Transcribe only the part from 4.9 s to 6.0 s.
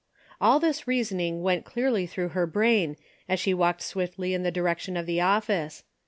of the office.